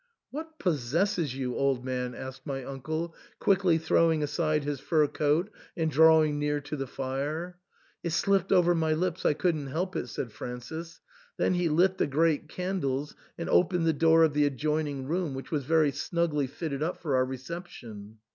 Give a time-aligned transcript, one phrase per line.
[0.31, 5.91] "What possesses you, old man?" asked my uncle, quickly throwing aside his fur coat and
[5.91, 7.59] drawing near to the fire."
[8.03, 11.01] It slipped over my lips, I couldn't help it," said Francis;
[11.37, 15.51] then he lit the great candles and opened the door of the adjoining room, which
[15.51, 18.17] was very snugly fitted up for our reception.